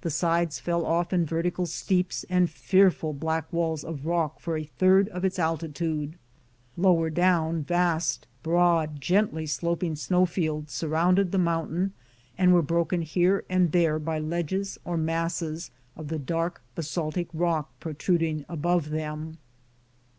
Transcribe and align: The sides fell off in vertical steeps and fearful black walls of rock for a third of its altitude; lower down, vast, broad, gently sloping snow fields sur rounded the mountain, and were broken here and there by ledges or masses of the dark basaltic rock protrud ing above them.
The 0.00 0.10
sides 0.10 0.58
fell 0.58 0.86
off 0.86 1.12
in 1.12 1.26
vertical 1.26 1.66
steeps 1.66 2.24
and 2.30 2.48
fearful 2.48 3.12
black 3.12 3.52
walls 3.52 3.84
of 3.84 4.06
rock 4.06 4.40
for 4.40 4.56
a 4.56 4.64
third 4.64 5.06
of 5.10 5.22
its 5.22 5.38
altitude; 5.38 6.16
lower 6.78 7.10
down, 7.10 7.62
vast, 7.62 8.26
broad, 8.42 9.02
gently 9.02 9.44
sloping 9.44 9.94
snow 9.94 10.24
fields 10.24 10.72
sur 10.72 10.88
rounded 10.88 11.30
the 11.30 11.36
mountain, 11.36 11.92
and 12.38 12.54
were 12.54 12.62
broken 12.62 13.02
here 13.02 13.44
and 13.50 13.72
there 13.72 13.98
by 13.98 14.18
ledges 14.18 14.78
or 14.86 14.96
masses 14.96 15.70
of 15.94 16.08
the 16.08 16.18
dark 16.18 16.62
basaltic 16.74 17.28
rock 17.34 17.70
protrud 17.78 18.22
ing 18.22 18.44
above 18.48 18.88
them. 18.88 19.36